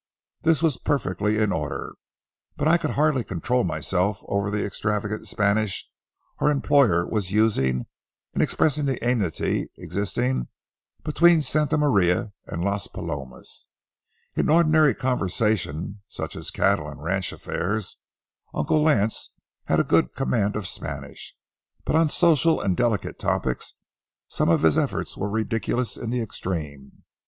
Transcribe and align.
This 0.41 0.63
was 0.63 0.77
perfectly 0.79 1.37
in 1.37 1.51
order, 1.51 1.93
but 2.57 2.67
I 2.67 2.79
could 2.79 2.89
hardly 2.97 3.23
control 3.23 3.63
myself 3.63 4.23
over 4.25 4.49
the 4.49 4.65
extravagant 4.65 5.27
Spanish 5.27 5.87
our 6.39 6.49
employer 6.49 7.05
was 7.05 7.29
using 7.29 7.85
in 8.33 8.41
expressing 8.41 8.85
the 8.85 8.97
amity 9.05 9.69
existing 9.77 10.47
between 11.03 11.43
Santa 11.43 11.77
Maria 11.77 12.33
and 12.47 12.65
Las 12.65 12.87
Palomas. 12.87 13.67
In 14.33 14.49
ordinary 14.49 14.95
conversation, 14.95 16.01
such 16.07 16.35
as 16.35 16.49
cattle 16.49 16.87
and 16.87 17.03
ranch 17.03 17.31
affairs, 17.31 17.97
Uncle 18.55 18.81
Lance 18.81 19.29
had 19.65 19.79
a 19.79 19.83
good 19.83 20.15
command 20.15 20.55
of 20.55 20.65
Spanish; 20.67 21.35
but 21.85 21.95
on 21.95 22.09
social 22.09 22.59
and 22.59 22.75
delicate 22.75 23.19
topics 23.19 23.75
some 24.27 24.49
of 24.49 24.63
his 24.63 24.79
efforts 24.79 25.15
were 25.15 25.29
ridiculous 25.29 25.95
in 25.95 26.09
the 26.09 26.21
extreme. 26.23 27.03